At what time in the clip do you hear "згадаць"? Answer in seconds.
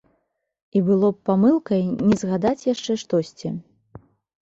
2.25-2.57